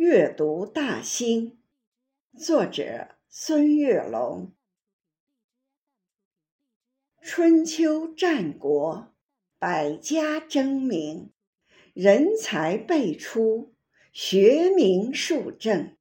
[0.00, 1.58] 阅读大兴，
[2.38, 4.50] 作者孙月龙。
[7.20, 9.12] 春秋战国，
[9.58, 11.30] 百家争鸣，
[11.92, 13.74] 人才辈出，
[14.10, 15.94] 学名树正。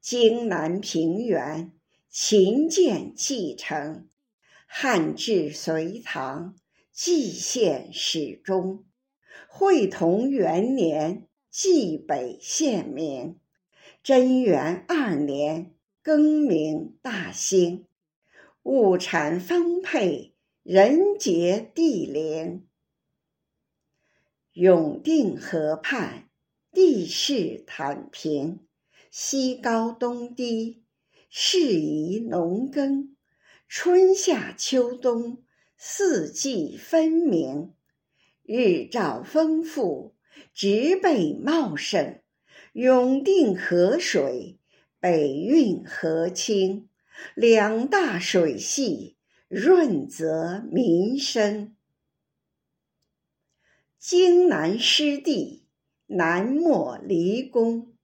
[0.00, 1.72] 荆南平原，
[2.08, 4.08] 秦建继承，
[4.66, 6.56] 汉至隋唐，
[6.90, 8.86] 蓟县始终。
[9.46, 11.28] 会同元年。
[11.58, 13.40] 蓟北县名，
[14.02, 17.86] 贞元二年更名大兴，
[18.62, 22.66] 物产丰沛，人杰地灵。
[24.52, 26.28] 永定河畔，
[26.72, 28.60] 地势坦平，
[29.10, 30.84] 西高东低，
[31.30, 33.16] 适宜农耕。
[33.66, 35.42] 春夏秋冬，
[35.78, 37.72] 四季分明，
[38.42, 40.15] 日照丰富。
[40.54, 42.20] 植被茂盛，
[42.72, 44.58] 永定河水
[45.00, 46.88] 北运河清，
[47.34, 49.16] 两大水系
[49.48, 51.76] 润泽民生。
[53.98, 55.66] 荆南湿地，
[56.06, 57.94] 南没离宫，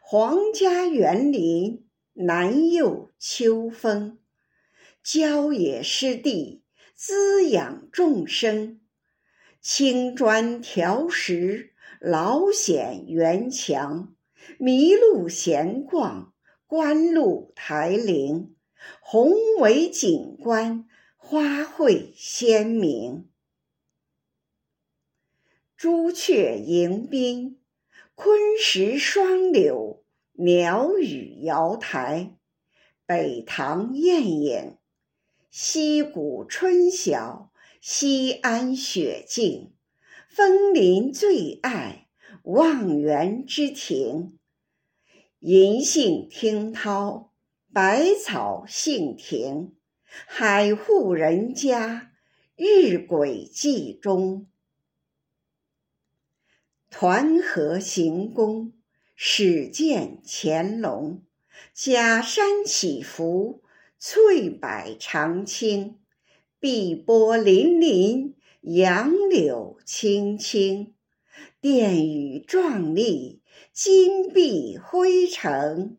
[0.00, 4.18] 皇家园林，南佑秋风。
[5.02, 6.62] 郊野湿地，
[6.94, 8.80] 滋养众生，
[9.60, 11.69] 青砖条石。
[11.98, 14.14] 老险原墙，
[14.58, 16.32] 麋鹿闲逛，
[16.66, 18.54] 观鹿台陵，
[19.00, 23.28] 宏伟景观，花卉鲜明。
[25.76, 27.60] 朱雀迎宾，
[28.14, 32.36] 昆石双柳，鸟语瑶台，
[33.06, 34.78] 北塘艳影，
[35.50, 39.72] 溪谷春晓，西安雪静。
[40.32, 42.06] 枫林最爱
[42.44, 44.38] 望园之庭，
[45.40, 47.32] 银杏听涛，
[47.72, 52.12] 百草杏庭，海户人家，
[52.54, 54.46] 日晷记中。
[56.90, 58.72] 团河行宫，
[59.16, 61.24] 始见乾隆。
[61.74, 63.64] 假山起伏，
[63.98, 65.98] 翠柏长青，
[66.60, 68.34] 碧波粼粼。
[68.62, 70.94] 杨柳青青，
[71.62, 73.40] 殿宇壮丽，
[73.72, 75.96] 金碧辉城。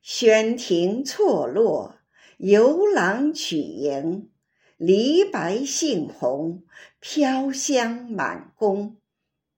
[0.00, 1.96] 轩庭错落，
[2.36, 4.30] 游廊曲营，
[4.76, 6.62] 梨白杏红，
[7.00, 8.96] 飘香满宫。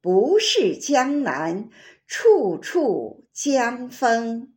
[0.01, 1.69] 不是江南，
[2.07, 4.55] 处处江风。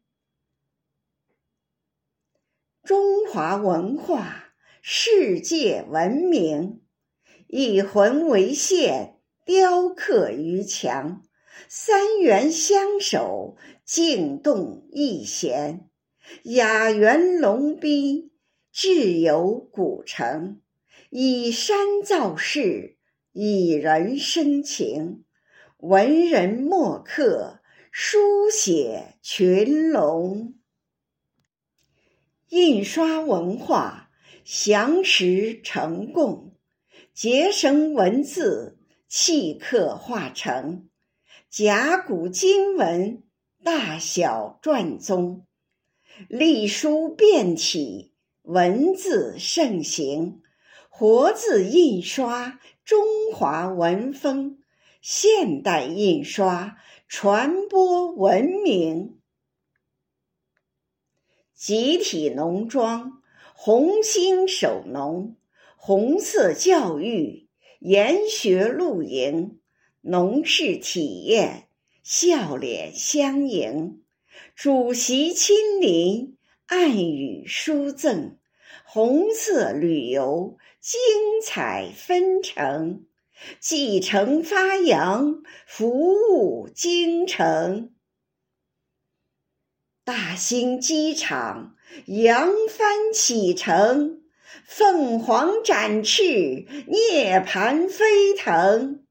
[2.84, 6.80] 中华文化，世界闻名。
[7.56, 11.22] 以魂为线，雕刻于墙；
[11.70, 15.88] 三元相守，静动一弦。
[16.46, 18.32] 雅园龙宾，
[18.72, 20.62] 志游古城。
[21.12, 22.98] 以山造势，
[23.34, 25.24] 以人生情。
[25.78, 27.60] 文人墨客，
[27.92, 30.56] 书写群龙。
[32.50, 34.10] 印刷文化，
[34.44, 36.53] 详实成贡。
[37.14, 40.90] 结绳文字，契刻化成
[41.48, 43.22] 甲骨金文，
[43.64, 45.46] 大小篆宗，
[46.28, 50.42] 隶书变体，文字盛行，
[50.90, 54.58] 活字印刷，中华文风，
[55.00, 59.20] 现代印刷，传播文明。
[61.54, 63.22] 集体农庄，
[63.54, 65.36] 红星守农。
[65.86, 67.50] 红色教育，
[67.82, 69.60] 研学露营，
[70.00, 71.68] 农事体验，
[72.04, 74.02] 笑脸相迎。
[74.56, 78.38] 主席亲临，暗语书赠。
[78.86, 81.02] 红色旅游，精
[81.44, 83.06] 彩纷呈。
[83.60, 87.94] 继承发扬，服务京城。
[90.06, 91.76] 大兴机场，
[92.06, 94.23] 扬帆启程。
[94.66, 99.06] 凤凰展翅，涅槃飞腾。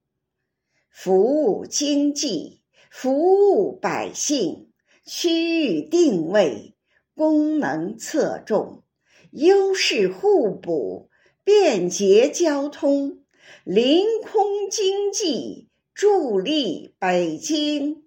[0.91, 4.71] 服务经济，服务百姓，
[5.05, 6.75] 区域定位，
[7.15, 8.85] 功能侧重，
[9.31, 11.11] 优势互补，
[11.45, 13.25] 便捷交通，
[13.65, 18.05] 临空经济，助力北京。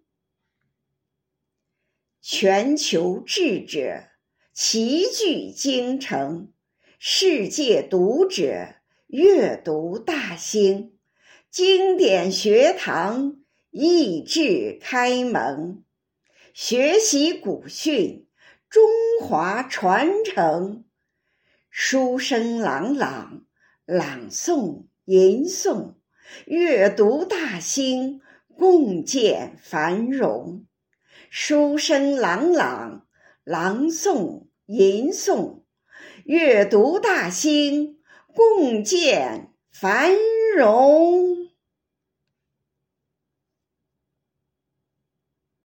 [2.21, 4.03] 全球智者
[4.53, 6.51] 齐聚京城。
[7.07, 8.73] 世界读者
[9.05, 10.97] 阅读大兴，
[11.51, 13.35] 经典学堂
[13.69, 15.83] 益智开蒙，
[16.55, 18.25] 学习古训，
[18.67, 18.81] 中
[19.21, 20.83] 华传承。
[21.69, 23.45] 书声朗朗，
[23.85, 25.93] 朗诵吟诵，
[26.47, 28.19] 阅读大兴，
[28.57, 30.65] 共建繁荣。
[31.29, 33.05] 书声朗朗，
[33.43, 35.64] 朗诵吟诵，
[36.25, 37.99] 阅读大兴，
[38.33, 40.11] 共建繁
[40.57, 41.54] 荣。